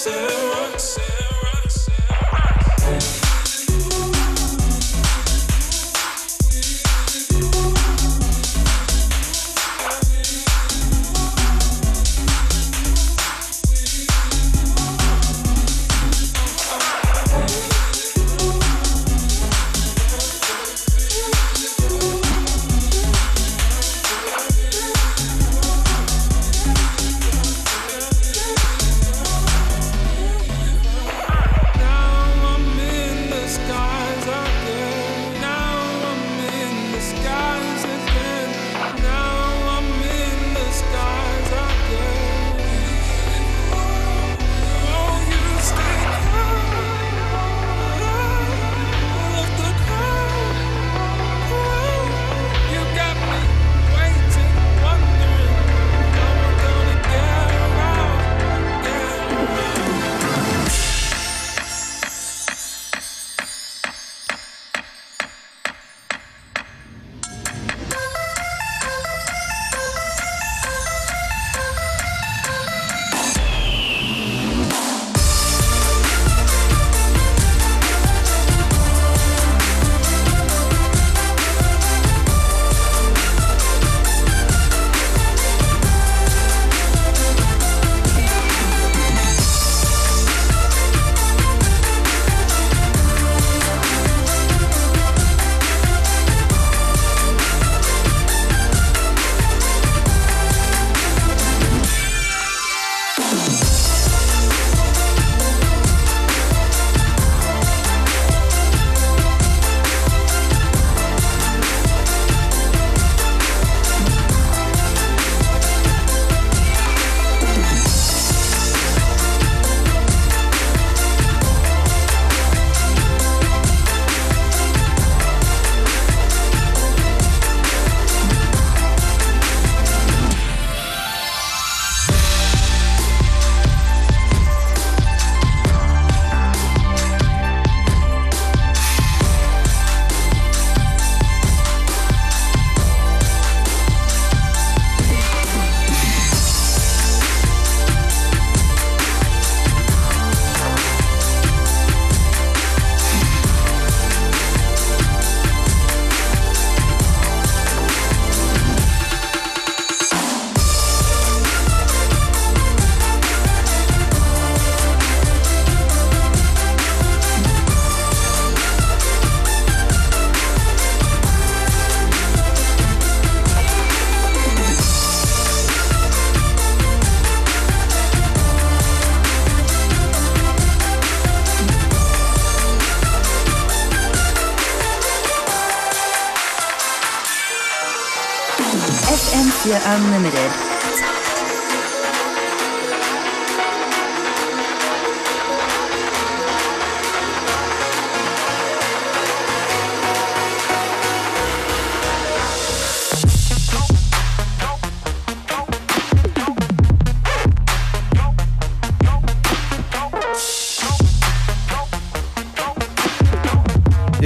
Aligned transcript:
Sarah. 0.00 0.78
Sarah. 0.78 1.29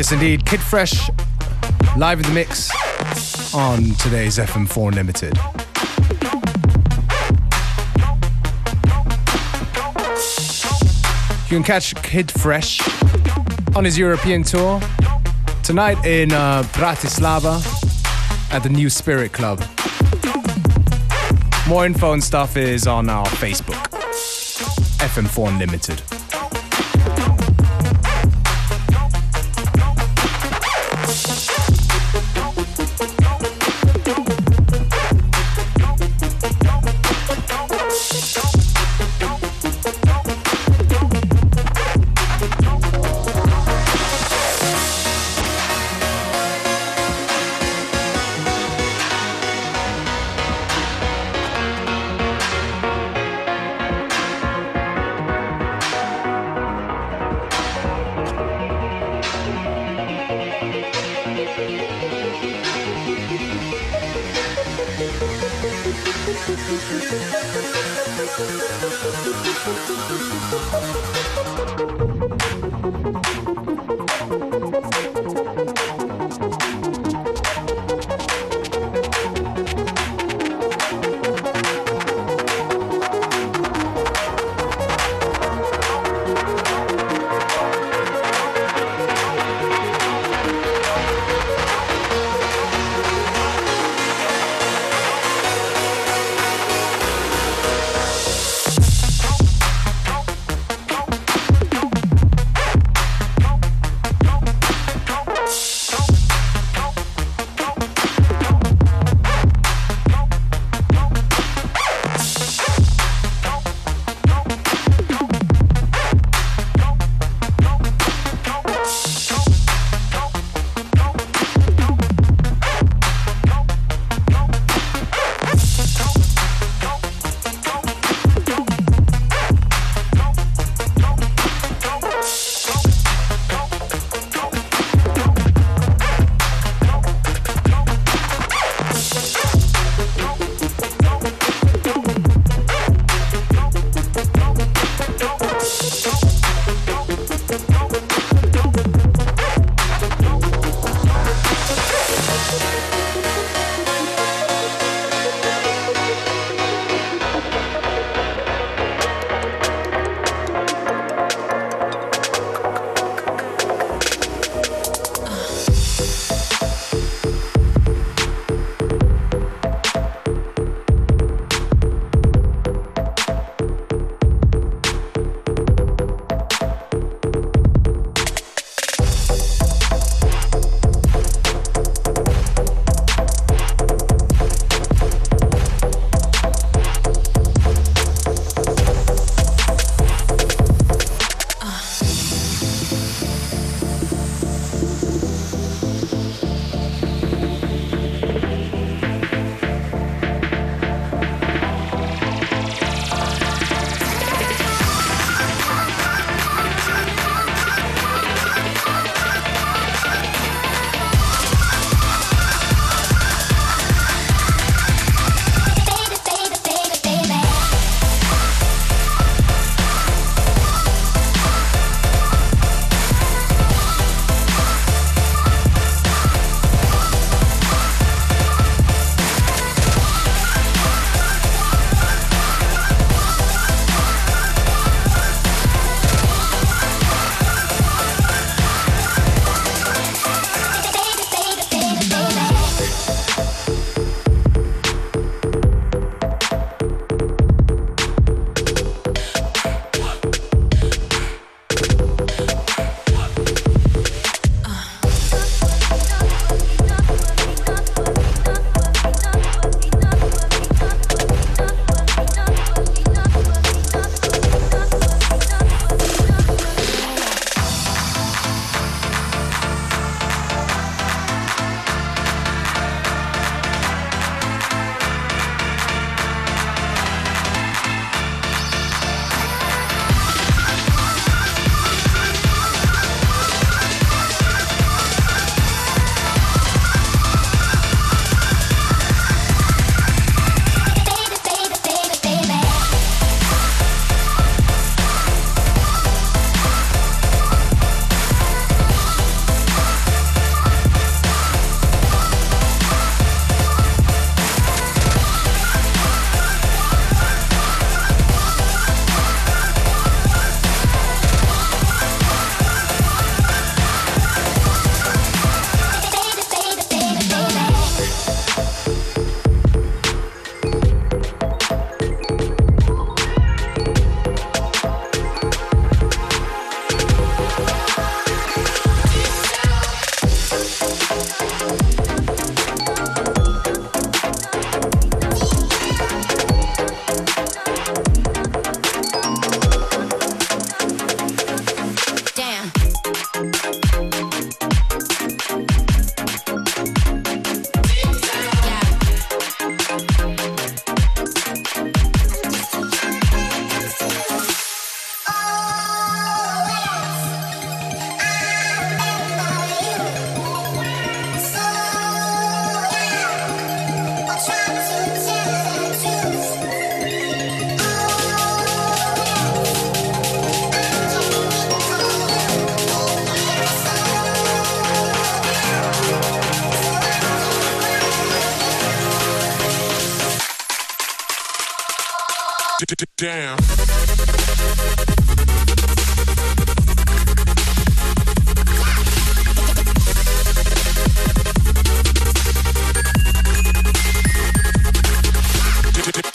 Yes, 0.04 0.12
indeed. 0.12 0.44
Kid 0.44 0.60
Fresh 0.60 1.08
live 1.96 2.20
in 2.20 2.26
the 2.26 2.32
mix 2.34 2.70
on 3.54 3.94
today's 3.94 4.36
FM4 4.36 4.88
Unlimited. 4.88 5.34
You 11.48 11.56
can 11.56 11.62
catch 11.62 11.94
Kid 12.02 12.30
Fresh 12.30 12.82
on 13.74 13.86
his 13.86 13.96
European 13.96 14.42
tour 14.42 14.78
tonight 15.62 16.04
in 16.04 16.32
uh, 16.32 16.64
Bratislava 16.74 17.64
at 18.52 18.62
the 18.62 18.68
New 18.68 18.90
Spirit 18.90 19.32
Club. 19.32 19.64
More 21.66 21.86
info 21.86 22.12
and 22.12 22.22
stuff 22.22 22.58
is 22.58 22.86
on 22.86 23.08
our 23.08 23.24
Facebook, 23.24 23.88
FM4 24.98 25.48
Unlimited. 25.48 26.13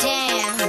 Yo. 0.01 0.68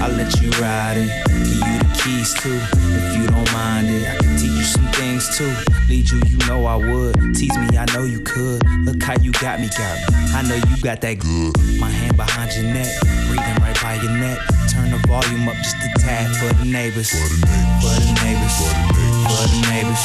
I'll 0.00 0.14
let 0.14 0.40
you 0.40 0.50
ride 0.62 0.96
it, 0.96 1.10
give 1.26 1.58
you 1.58 1.78
the 1.82 1.90
keys 1.98 2.34
too. 2.38 2.54
If 2.54 3.16
you 3.18 3.26
don't 3.26 3.50
mind 3.52 3.88
it, 3.90 4.06
I 4.06 4.16
can 4.16 4.38
teach 4.38 4.54
you 4.54 4.62
some 4.62 4.86
things 4.94 5.26
too. 5.36 5.50
Lead 5.88 6.08
you, 6.10 6.22
you 6.26 6.38
know 6.46 6.66
I 6.66 6.76
would. 6.76 7.14
Tease 7.34 7.56
me, 7.58 7.76
I 7.76 7.84
know 7.94 8.04
you 8.04 8.20
could. 8.20 8.62
Look 8.86 9.02
how 9.02 9.18
you 9.20 9.32
got 9.32 9.60
me, 9.60 9.68
got 9.74 9.98
me. 9.98 10.14
I 10.34 10.42
know 10.46 10.54
you 10.54 10.76
got 10.82 11.00
that 11.02 11.18
good. 11.18 11.52
My 11.80 11.90
hand 11.90 12.16
behind 12.16 12.54
your 12.54 12.70
neck, 12.72 12.88
breathing 13.26 13.58
right 13.58 13.78
by 13.82 13.98
your 13.98 14.14
neck. 14.14 14.38
Turn 14.70 14.90
the 14.90 15.02
volume 15.08 15.48
up 15.48 15.56
just 15.56 15.76
a 15.82 15.90
tad 15.98 16.30
for 16.38 16.54
the 16.54 16.64
neighbors. 16.64 17.10
For 17.10 17.18
the 17.18 18.14
neighbors. 18.22 18.54
For 18.54 18.70
the 18.70 18.94
neighbors 19.02 19.08
for 19.26 19.50
the 19.50 19.60
neighbors. 19.66 20.04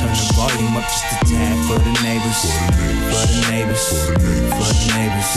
Turn 0.00 0.16
the 0.16 0.32
volume 0.32 0.76
up 0.76 0.84
just 0.88 1.04
a 1.12 1.16
tad 1.28 1.56
for 1.68 1.78
the 1.78 1.92
neighbors. 2.02 2.40
For 3.12 3.24
the 3.28 3.40
neighbors. 3.52 3.84
For 4.56 4.70
the 4.72 4.86
neighbors. 4.96 5.28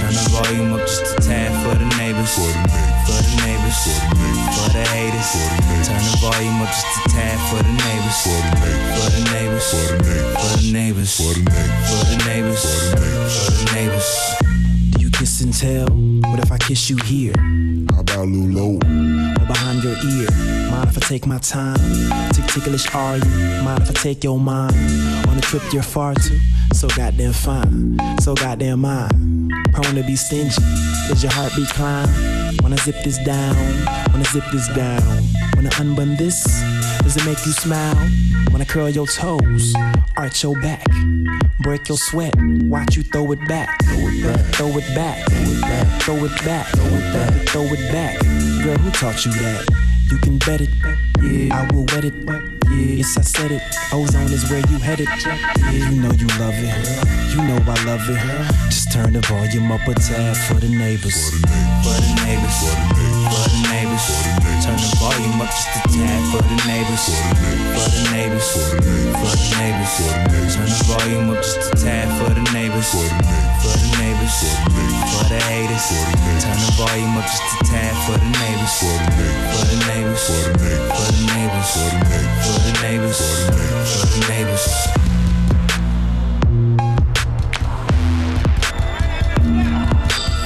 Turn 0.00 0.12
the 0.16 0.24
volume 0.32 0.72
up 0.72 0.80
just 0.80 1.12
a 1.12 1.20
tad 1.20 1.52
for 1.62 1.76
the 1.76 1.88
neighbors. 1.98 2.93
For 3.04 3.20
the 3.20 3.34
neighbors. 3.44 3.80
For 4.56 4.68
the 4.72 4.84
haters. 4.92 5.30
Turn 5.86 6.00
the 6.00 6.16
volume 6.20 6.62
up 6.62 6.68
just 6.68 6.86
a 6.86 7.08
tad 7.10 7.38
for 7.48 7.62
the 7.62 7.72
neighbors. 7.84 8.18
For 8.24 8.38
the 9.12 9.22
neighbors. 9.32 9.70
For 9.70 10.56
the 10.56 10.72
neighbors. 10.72 11.16
For 11.16 11.34
the 11.34 12.24
neighbors. 12.24 12.64
For 12.92 13.50
the 13.52 13.70
neighbors. 13.74 14.08
Do 14.90 15.00
you 15.02 15.10
kiss 15.10 15.40
and 15.42 15.52
tell? 15.52 15.88
What 16.30 16.40
if 16.40 16.50
I 16.50 16.58
kiss 16.58 16.88
you 16.88 16.96
here? 17.04 17.34
How 17.92 18.00
about 18.00 18.26
Lulu? 18.26 18.76
Or 18.76 19.46
behind 19.46 19.84
your 19.84 19.94
ear? 19.94 20.28
Mind 20.70 20.88
if 20.88 20.96
I 20.96 21.00
take 21.06 21.26
my 21.26 21.38
time? 21.38 21.78
Tick 22.32 22.46
ticklish 22.46 22.92
are 22.94 23.18
you? 23.18 23.62
Mind 23.62 23.82
if 23.82 23.90
I 23.90 23.92
take 23.92 24.24
your 24.24 24.38
mind? 24.38 24.74
On 25.28 25.36
a 25.36 25.40
trip 25.40 25.62
you're 25.72 25.82
far 25.82 26.14
too 26.14 26.38
so 26.88 26.96
goddamn 26.96 27.32
fine, 27.32 27.98
so 28.20 28.34
goddamn 28.34 28.80
mine. 28.80 29.50
Prone 29.72 29.94
to 29.94 30.02
be 30.02 30.16
stingy. 30.16 30.60
Does 31.08 31.22
your 31.22 31.32
heartbeat 31.32 31.68
climb? 31.68 32.08
Wanna 32.62 32.76
zip 32.76 32.96
this 33.02 33.16
down? 33.24 33.56
Wanna 34.12 34.24
zip 34.24 34.44
this 34.52 34.68
down? 34.68 35.24
Wanna 35.56 35.70
unbund 35.78 36.18
this? 36.18 36.44
Does 37.02 37.16
it 37.16 37.24
make 37.24 37.44
you 37.46 37.52
smile? 37.52 37.96
Wanna 38.50 38.66
curl 38.66 38.90
your 38.90 39.06
toes? 39.06 39.74
Arch 40.16 40.42
your 40.42 40.60
back? 40.60 40.84
Break 41.60 41.88
your 41.88 41.96
sweat? 41.96 42.34
Watch 42.64 42.96
you 42.96 43.02
throw 43.02 43.32
it 43.32 43.40
back? 43.48 43.82
Throw 43.84 44.08
it 44.08 44.22
back. 44.22 44.44
Throw 44.54 44.68
it 44.76 44.94
back. 44.94 45.26
Throw 45.30 45.44
it 45.46 45.60
back. 45.62 45.96
Throw 46.02 46.16
it 46.16 46.44
back. 46.44 46.66
Throw 46.66 46.86
it 46.86 47.12
back. 47.12 47.48
Throw 47.48 47.62
it 47.62 47.92
back. 47.92 48.20
Girl, 48.62 48.76
who 48.76 48.90
taught 48.90 49.24
you 49.24 49.32
that? 49.32 49.66
You 50.10 50.18
can 50.18 50.38
bet 50.38 50.60
it. 50.60 50.70
Yeah, 51.22 51.60
I 51.60 51.72
will 51.72 51.86
wet 51.86 52.04
it. 52.04 52.53
Yes, 52.74 53.16
I 53.16 53.22
said 53.22 53.52
it. 53.52 53.62
Ozone 53.92 54.32
is 54.32 54.50
where 54.50 54.60
you 54.70 54.78
headed. 54.78 55.08
Yeah, 55.24 55.70
you 55.70 56.00
know 56.00 56.12
you 56.12 56.26
love 56.38 56.54
it. 56.56 57.30
You 57.30 57.42
know 57.42 57.58
I 57.66 57.84
love 57.84 58.02
it. 58.08 58.70
Just 58.70 58.92
turn 58.92 59.12
the 59.12 59.20
volume 59.20 59.70
up 59.70 59.86
a 59.86 59.94
tad 59.94 60.36
for 60.36 60.54
the 60.54 60.68
neighbors. 60.68 61.30
For 61.30 61.36
the 61.38 62.14
neighbors. 62.24 62.58
For 62.60 62.74
the 62.74 62.94
neighbors. 62.94 63.03
Turn 64.64 64.76
the 64.76 64.96
volume 64.96 65.40
up 65.40 65.48
just 65.48 65.68
a 65.76 65.80
tad 65.92 66.20
for 66.32 66.40
the 66.40 66.56
neighbors. 66.64 67.04
For 67.04 67.88
the 67.88 68.04
neighbors. 68.12 68.48
For 68.52 69.32
the 69.32 69.48
neighbors. 69.60 69.92
Turn 70.54 70.68
the 70.68 70.84
volume 70.88 71.30
up 71.30 71.40
just 71.44 71.60
a 71.60 71.76
tad 71.76 72.08
for 72.16 72.32
the 72.32 72.44
neighbors. 72.52 72.90
For 72.90 73.76
the 73.76 73.90
neighbors. 74.00 74.36
For 75.12 75.24
the 75.28 75.40
haters. 75.48 75.86
Turn 76.40 76.58
the 76.58 76.72
volume 76.76 77.16
up 77.16 77.24
just 77.24 77.44
a 77.44 77.64
tad 77.64 77.94
for 78.04 78.16
the 78.16 78.28
neighbors. 78.40 78.72
For 78.80 79.64
the 79.68 79.78
neighbors. 79.88 80.24
For 80.24 80.52
the 81.12 81.28
neighbors. 81.32 81.70
For 81.70 81.84
the 81.84 81.92
neighbors. 81.92 82.40
For 82.44 82.58
the 82.60 82.72
neighbors. 82.82 83.20
For 83.94 84.06
the 84.06 84.20
neighbors. 84.28 84.64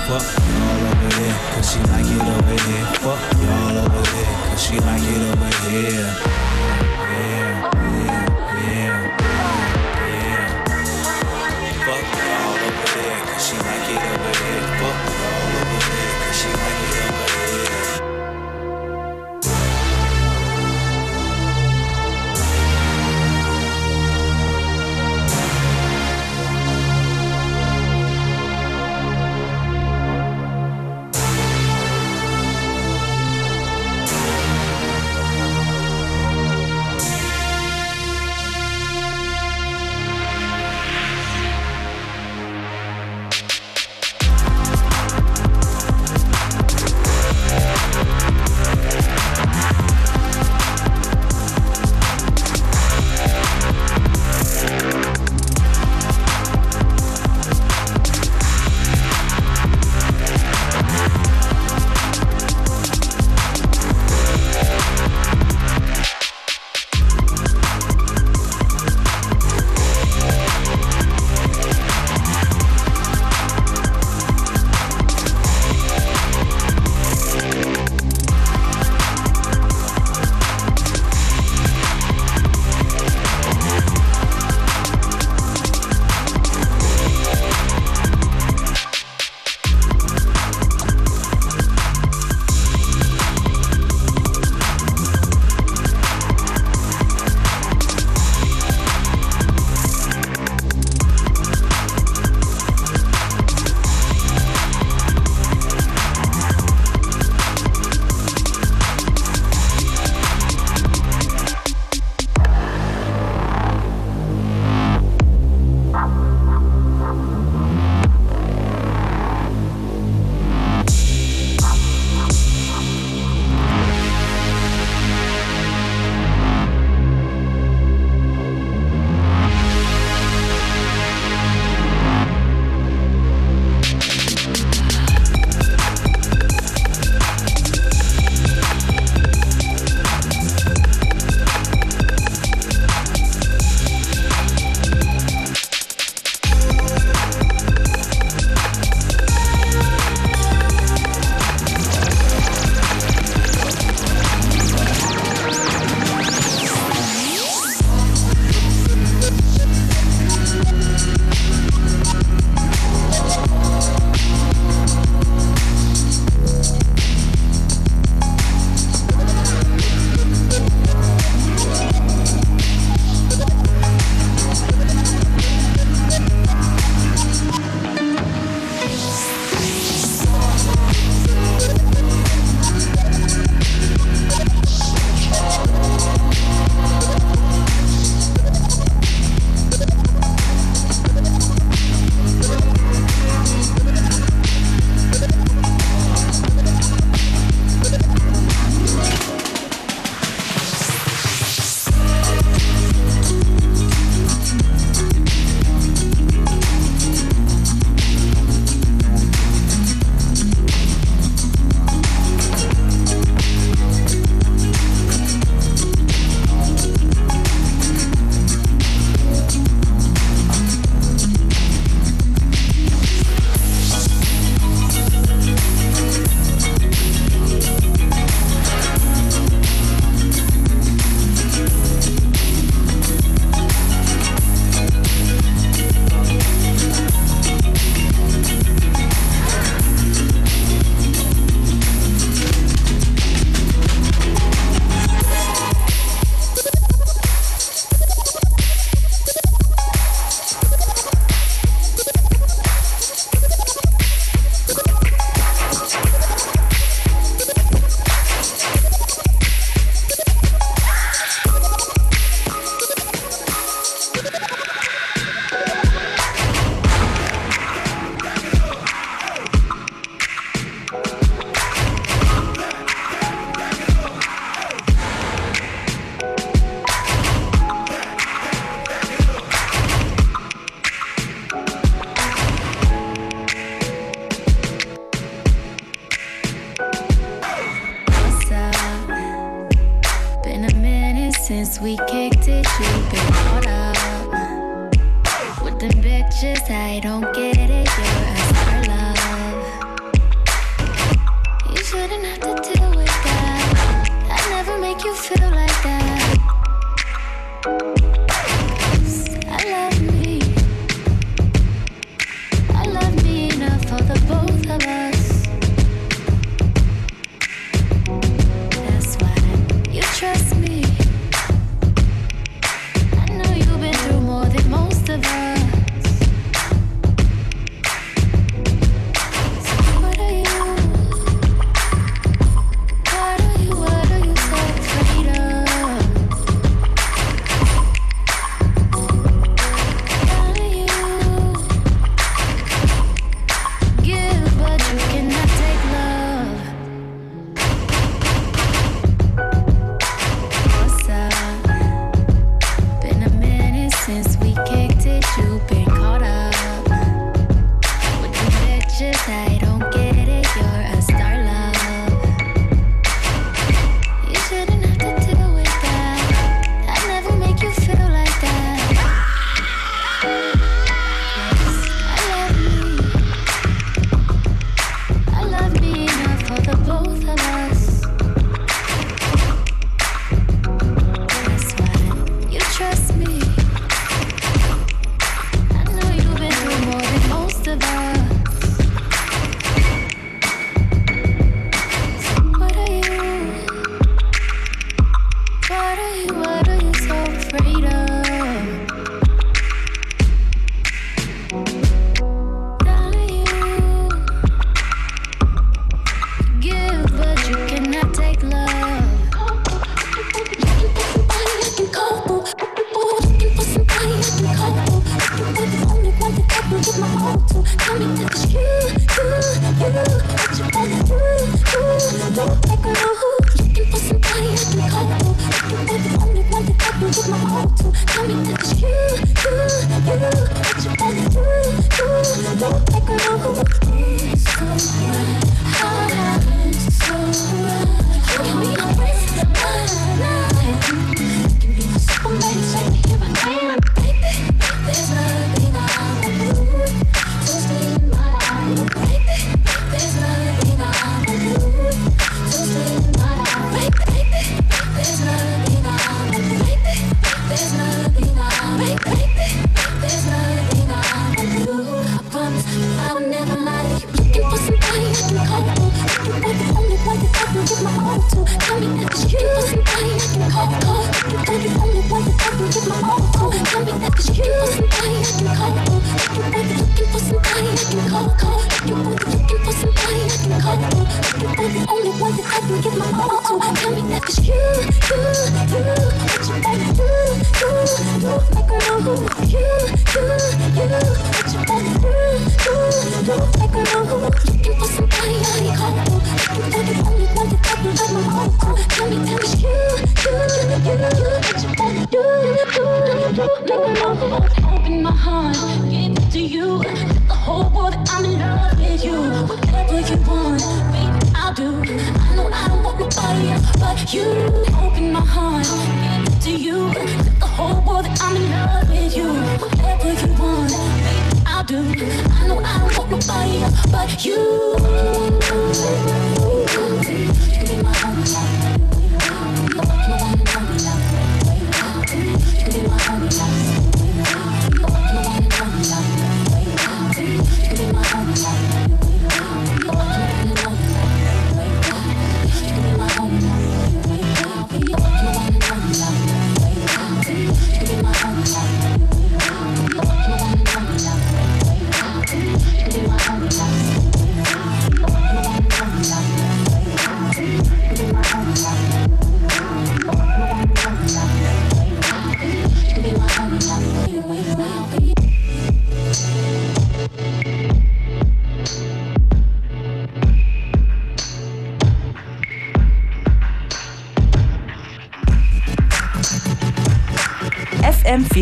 Fuck 0.09 0.25
y'all 0.25 0.89
over 0.89 1.09
there, 1.21 1.37
cause 1.53 1.69
she 1.71 1.79
like 1.81 2.07
it 2.07 2.38
over 2.59 2.71
here. 2.71 2.87
Fuck 3.01 3.33
y'all 3.41 3.79
over 3.79 4.03
there, 4.03 4.51
cause 4.51 4.63
she 4.63 4.79
like 4.81 5.03
it 5.03 5.23
over 5.31 5.71
here. 5.71 6.48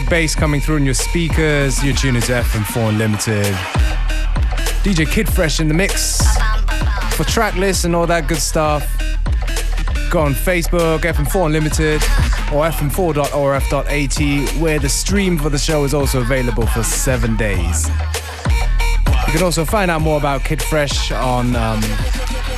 Big 0.00 0.10
bass 0.10 0.34
coming 0.34 0.60
through 0.60 0.76
in 0.76 0.84
your 0.84 0.92
speakers. 0.92 1.82
You're 1.82 1.94
is 1.94 2.26
to 2.26 2.32
FM4 2.32 2.90
Unlimited. 2.90 3.46
DJ 4.84 5.10
Kid 5.10 5.26
Fresh 5.26 5.58
in 5.58 5.68
the 5.68 5.74
mix. 5.74 6.20
For 7.12 7.24
track 7.24 7.54
lists 7.54 7.84
and 7.84 7.96
all 7.96 8.06
that 8.06 8.28
good 8.28 8.42
stuff, 8.42 8.84
go 10.10 10.20
on 10.20 10.34
Facebook, 10.34 10.98
FM4 11.00 11.46
Unlimited, 11.46 12.02
or 12.52 12.68
fm4.orf.at, 12.68 14.60
where 14.60 14.78
the 14.78 14.88
stream 14.90 15.38
for 15.38 15.48
the 15.48 15.56
show 15.56 15.84
is 15.84 15.94
also 15.94 16.20
available 16.20 16.66
for 16.66 16.82
seven 16.82 17.34
days. 17.36 17.88
You 17.88 19.32
can 19.32 19.42
also 19.42 19.64
find 19.64 19.90
out 19.90 20.02
more 20.02 20.18
about 20.18 20.44
Kid 20.44 20.60
Fresh 20.60 21.10
on 21.10 21.56
um, 21.56 21.80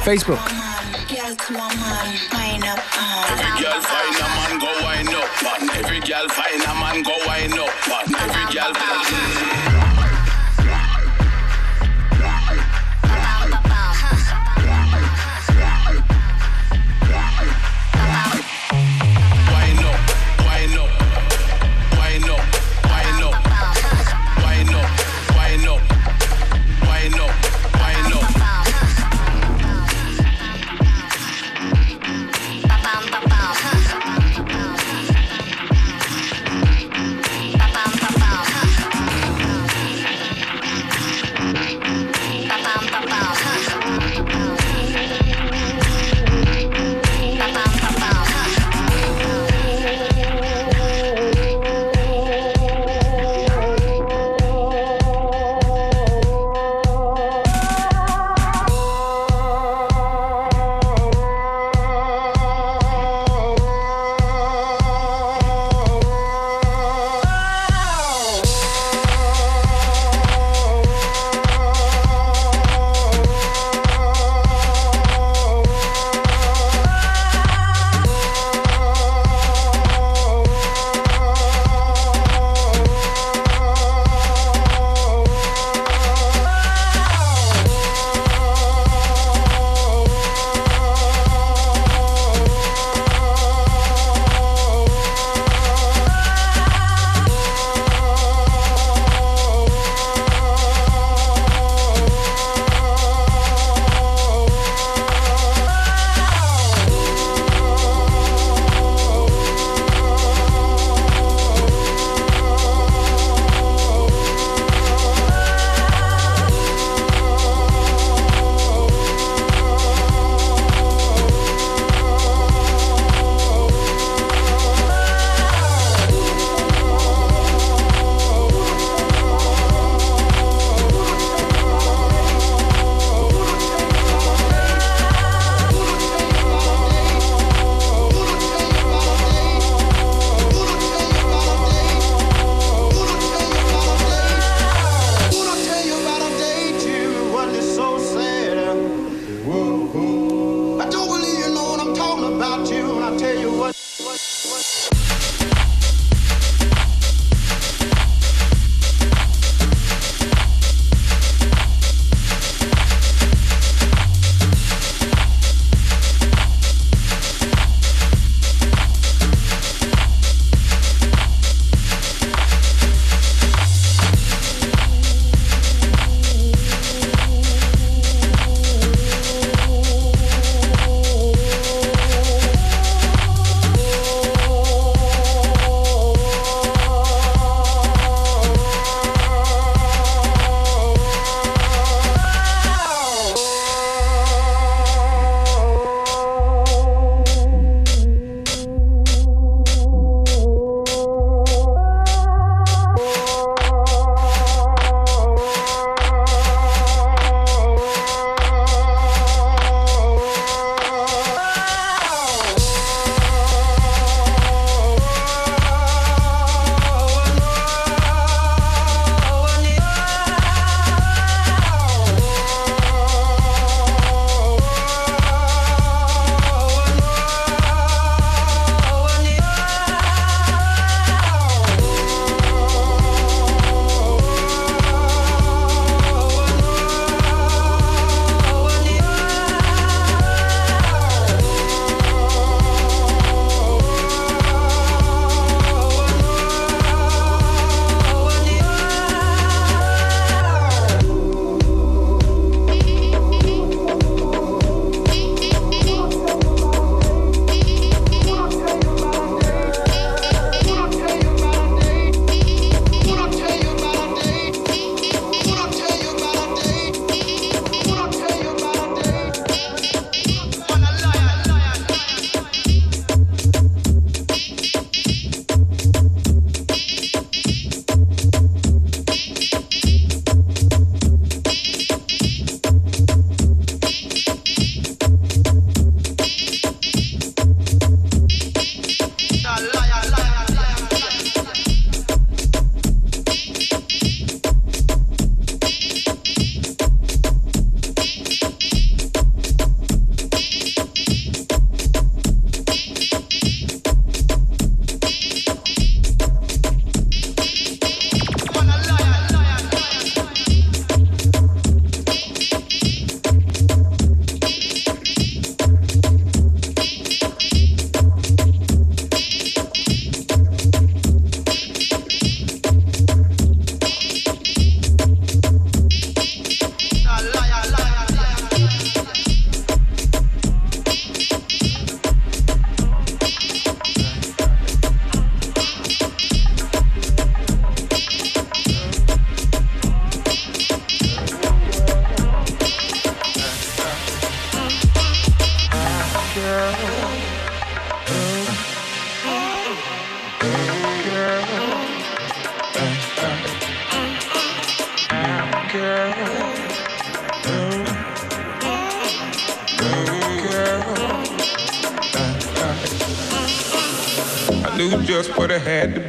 Facebook. 0.03 0.68
Every 1.51 1.57
girl 1.57 1.71
find 3.81 4.17
a 4.17 4.29
man 4.37 4.59
go 4.59 4.71
wind 4.85 5.09
up. 5.09 5.43
Man. 5.43 5.71
Every 5.77 6.01
girl 6.01 6.29
find 6.29 6.63
a 6.63 6.75
man 6.75 7.03
go 7.03 7.17
wind 7.27 7.59
up. 7.59 7.71
Man. 7.89 8.15
Every 8.21 8.45
girl. 8.55 8.73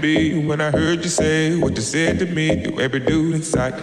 Be 0.02 0.46
when 0.46 0.62
I 0.62 0.72
heard 0.72 1.04
you 1.04 1.10
say 1.10 1.56
what 1.56 1.76
you 1.76 1.82
said 1.82 2.20
to 2.20 2.26
me. 2.26 2.64
To 2.64 2.80
every 2.80 3.00
dude 3.00 3.36
in 3.36 3.44
sight, 3.44 3.74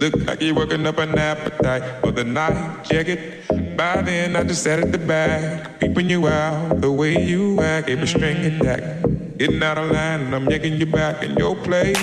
look 0.00 0.14
like 0.26 0.40
you're 0.40 0.54
working 0.54 0.86
up 0.86 0.98
an 0.98 1.18
appetite 1.18 2.00
for 2.00 2.10
the 2.10 2.24
night. 2.24 2.84
Check 2.84 3.08
it. 3.08 3.76
By 3.76 4.02
then, 4.02 4.36
I 4.36 4.44
just 4.44 4.62
sat 4.62 4.78
at 4.78 4.92
the 4.92 4.98
back, 4.98 5.80
peeping 5.80 6.10
you 6.10 6.28
out 6.28 6.80
the 6.80 6.90
way 6.90 7.22
you 7.24 7.60
act. 7.60 7.88
A 7.88 8.06
string 8.06 8.44
attack, 8.44 9.02
getting 9.38 9.62
out 9.62 9.78
of 9.78 9.90
line, 9.90 10.20
and 10.22 10.34
I'm 10.34 10.48
yanking 10.48 10.74
you 10.74 10.86
back 10.86 11.22
in 11.22 11.36
your 11.36 11.56
place. 11.56 11.96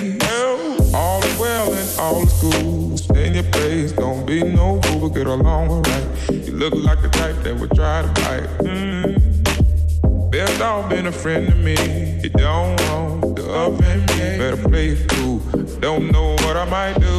All 0.94 1.24
is 1.24 1.38
well 1.38 1.72
and 1.72 2.00
all 2.00 2.24
is 2.24 2.34
cool. 2.42 2.98
Stay 2.98 3.28
in 3.28 3.34
your 3.36 3.44
place, 3.44 3.92
don't 3.92 4.26
be 4.26 4.44
no 4.44 4.82
fool, 4.82 5.08
but 5.08 5.16
get 5.16 5.28
along 5.28 5.70
alright. 5.70 6.08
You 6.32 6.54
look 6.54 6.74
like 6.74 7.02
the 7.02 7.10
type 7.10 7.36
that 7.44 7.56
would 7.60 7.72
try 7.76 8.02
to 8.02 8.08
bite. 8.08 8.50
Mm. 8.66 10.32
Best 10.32 10.60
dog 10.60 10.90
been 10.90 11.06
a 11.06 11.12
friend 11.12 11.48
to 11.48 11.56
me. 11.56 11.76
You 12.24 12.30
don't 12.30 12.80
want 12.82 12.99
up 13.60 13.82
and. 13.82 14.08
Better 14.08 14.70
play 14.70 14.96
cool. 15.10 15.40
Don't 15.80 16.12
know 16.12 16.32
what 16.44 16.56
I 16.56 16.66
might 16.66 17.00
do. 17.00 17.18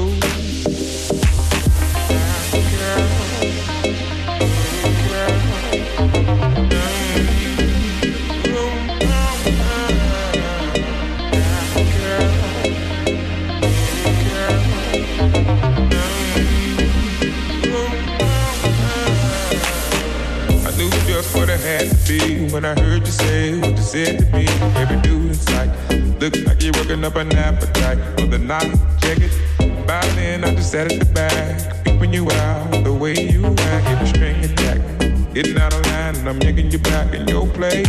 I 20.66 20.70
knew 20.76 20.91
just 21.07 21.36
what 21.36 21.51
I 21.51 21.57
had 21.57 21.91
to 21.91 21.97
be 22.09 22.49
when 22.51 22.64
I 22.64 22.74
heard 22.80 23.07
you 23.07 23.12
say 23.12 23.59
what 23.59 23.70
you 23.70 23.82
said 23.82 24.18
to 24.20 24.24
me. 24.36 24.47
Every 24.80 25.01
dude 25.03 25.26
in 25.26 25.34
sight 25.34 25.99
look 26.21 26.37
like 26.45 26.62
you're 26.62 26.73
working 26.75 27.03
up 27.03 27.16
an 27.16 27.33
appetite 27.35 27.99
for 28.18 28.27
the 28.27 28.39
night. 28.39 28.71
Check 29.01 29.18
it. 29.21 29.33
By 29.87 30.07
then, 30.16 30.45
I 30.45 30.55
just 30.55 30.71
sat 30.71 30.93
at 30.93 30.99
the 30.99 31.07
back, 31.07 31.85
peeping 31.85 32.12
you 32.12 32.31
out 32.31 32.85
the 32.85 32.93
way 32.93 33.14
you 33.14 33.47
act. 33.47 34.03
A 34.03 34.07
string 34.07 34.45
attack, 34.45 34.79
getting 35.33 35.57
out 35.59 35.73
of 35.73 35.85
line, 35.87 36.16
and 36.16 36.29
I'm 36.29 36.41
yanking 36.43 36.71
you 36.71 36.79
back 36.79 37.14
in 37.14 37.27
your 37.27 37.47
place. 37.49 37.89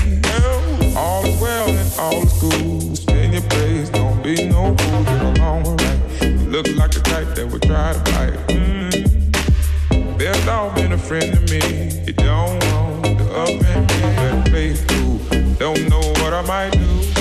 All 0.95 1.25
is 1.25 1.39
well 1.41 1.69
and 1.69 1.91
all 1.99 2.23
is 2.23 2.33
cool. 2.39 2.95
Stay 2.95 3.25
in 3.25 3.33
your 3.33 3.41
place, 3.43 3.89
don't 3.89 4.23
be 4.23 4.47
no 4.47 4.75
fool. 4.77 5.03
Get 5.03 5.21
along 5.21 5.67
alright. 5.67 5.99
You 6.21 6.49
look 6.49 6.67
like 6.75 6.91
the 6.91 7.01
type 7.03 7.35
that 7.35 7.47
would 7.51 7.63
try 7.63 7.93
to 7.93 7.99
bite. 8.11 8.37
Mm. 8.47 10.17
There's 10.17 10.47
all 10.47 10.71
been 10.71 10.93
a 10.93 10.97
friend 10.97 11.33
to 11.33 11.41
me. 11.53 12.05
You 12.05 12.13
don't 12.13 12.59
want 12.71 13.17
the 13.19 13.27
up 13.35 13.49
and 13.49 13.83
me. 13.91 14.01
Better 14.15 14.49
play. 14.49 15.55
Don't 15.55 15.89
know 15.89 16.01
what 16.21 16.33
I 16.33 16.41
might 16.43 16.71
do. 16.71 17.20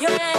Yeah. 0.00 0.34